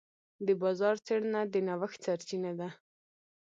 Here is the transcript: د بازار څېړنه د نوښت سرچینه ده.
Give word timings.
د 0.45 0.47
بازار 0.61 0.95
څېړنه 1.05 1.41
د 1.53 1.55
نوښت 1.67 1.99
سرچینه 2.05 2.51
ده. 2.59 2.69